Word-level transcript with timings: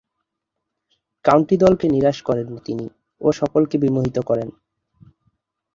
County 1.25 1.55
দলকে 1.57 1.85
নিরাশ 1.89 2.17
করেননি 2.21 2.59
তিনি 2.65 2.85
ও 3.21 3.27
সকলকে 3.31 3.75
বিমোহিত 3.77 4.17
করেন। 4.19 4.49